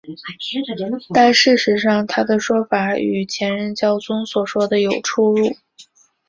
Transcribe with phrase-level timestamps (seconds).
[1.13, 5.55] 但事实上他的说法与前任教宗所说的有出入。